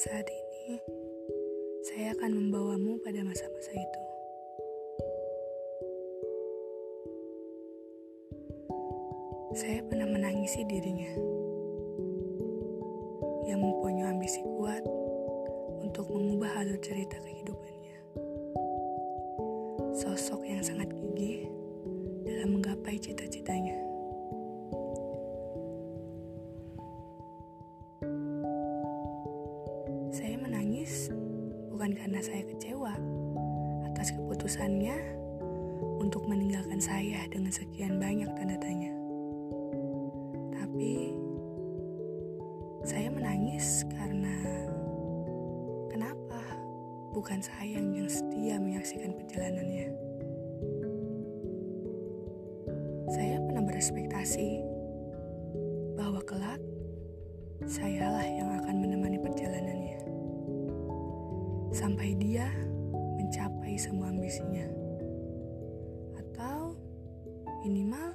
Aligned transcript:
Saat 0.00 0.24
ini, 0.32 0.80
saya 1.84 2.16
akan 2.16 2.32
membawamu 2.32 2.96
pada 3.04 3.20
masa-masa 3.20 3.68
itu. 3.68 4.02
Saya 9.60 9.84
pernah 9.84 10.08
menangisi 10.08 10.64
dirinya 10.64 11.12
yang 13.44 13.60
mempunyai 13.60 14.08
ambisi 14.08 14.40
kuat 14.40 14.80
untuk 15.84 16.08
mengubah 16.08 16.48
alur 16.64 16.80
cerita 16.80 17.20
kehidupannya. 17.20 17.96
Sosok 20.00 20.48
yang 20.48 20.64
sangat 20.64 20.88
gigih 20.96 21.44
dalam 22.24 22.56
menggapai 22.56 22.96
cita-citanya. 22.96 23.79
Menangis 30.90 31.14
bukan 31.70 31.94
karena 31.94 32.18
saya 32.18 32.42
kecewa 32.50 32.90
atas 33.86 34.10
keputusannya 34.10 34.98
untuk 36.02 36.26
meninggalkan 36.26 36.82
saya 36.82 37.30
dengan 37.30 37.54
sekian 37.54 38.02
banyak 38.02 38.26
tanda 38.34 38.58
tanya. 38.58 38.90
Tapi 40.50 41.14
saya 42.82 43.06
menangis 43.06 43.86
karena 43.86 44.34
kenapa 45.94 46.42
bukan 47.14 47.38
sayang 47.38 47.94
yang 47.94 48.10
setia 48.10 48.58
menyaksikan 48.58 49.14
perjalanannya. 49.14 49.94
Saya 53.14 53.38
pernah 53.46 53.62
berespektasi 53.62 54.58
bahwa 55.94 56.18
kelak 56.26 56.58
sayalah 57.70 58.26
yang 58.26 58.39
sampai 61.80 62.12
dia 62.20 62.44
mencapai 63.16 63.80
semua 63.80 64.12
ambisinya. 64.12 64.68
Atau 66.20 66.76
minimal 67.64 68.12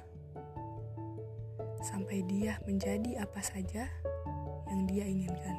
sampai 1.82 2.22
dia 2.30 2.62
menjadi 2.62 3.26
apa 3.26 3.42
saja 3.42 3.90
yang 4.70 4.86
dia 4.86 5.02
inginkan. 5.02 5.58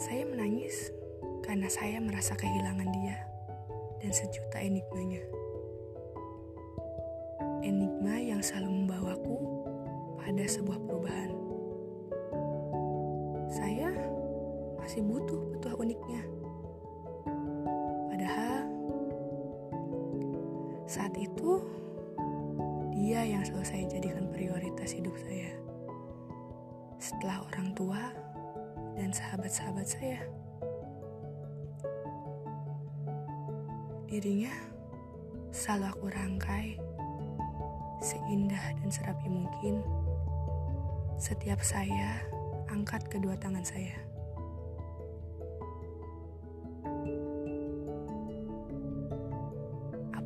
Saya 0.00 0.24
menangis 0.24 0.88
karena 1.44 1.68
saya 1.68 2.00
merasa 2.00 2.32
kehilangan 2.32 2.88
dia 2.96 3.28
dan 4.00 4.08
sejuta 4.16 4.56
enigmanya. 4.56 5.20
Enigma 7.60 8.16
yang 8.16 8.40
selalu 8.40 8.88
membawaku 8.88 9.36
pada 10.16 10.48
sebuah 10.48 10.80
masih 14.90 15.06
butuh 15.06 15.38
petua 15.54 15.78
uniknya. 15.78 16.18
Padahal 18.10 18.66
saat 20.90 21.14
itu 21.14 21.62
dia 22.90 23.22
yang 23.22 23.38
selalu 23.46 23.70
saya 23.70 23.84
jadikan 23.86 24.26
prioritas 24.34 24.90
hidup 24.90 25.14
saya. 25.14 25.54
Setelah 26.98 27.38
orang 27.46 27.70
tua 27.78 28.02
dan 28.98 29.14
sahabat-sahabat 29.14 29.86
saya. 29.86 30.26
Dirinya 34.10 34.50
selalu 35.54 35.86
aku 35.86 36.06
rangkai 36.10 36.74
seindah 38.02 38.74
dan 38.82 38.90
serapi 38.90 39.30
mungkin 39.30 39.86
setiap 41.14 41.62
saya 41.62 42.26
angkat 42.66 43.06
kedua 43.06 43.38
tangan 43.38 43.62
saya. 43.62 44.09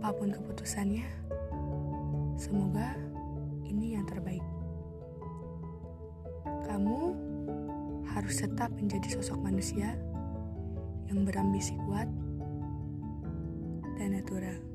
Apa 0.05 0.21
pun 0.21 0.37
keputusannya, 0.37 1.01
semoga 2.37 2.93
ini 3.65 3.97
yang 3.97 4.05
terbaik. 4.05 4.45
Kamu 6.45 7.17
harus 8.13 8.37
tetap 8.37 8.69
menjadi 8.77 9.17
sosok 9.17 9.41
manusia 9.41 9.97
yang 11.09 11.25
berambisi 11.25 11.73
kuat 11.89 12.05
dan 13.97 14.21
natural. 14.21 14.74